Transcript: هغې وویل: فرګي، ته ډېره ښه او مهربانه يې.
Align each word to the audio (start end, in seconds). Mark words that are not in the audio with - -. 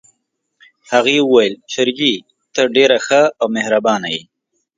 هغې 0.91 1.17
وویل: 1.21 1.53
فرګي، 1.73 2.15
ته 2.53 2.61
ډېره 2.75 2.97
ښه 3.05 3.21
او 3.39 3.45
مهربانه 3.55 4.07
يې. 4.15 4.23